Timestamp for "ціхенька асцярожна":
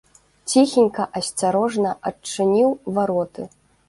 0.51-1.91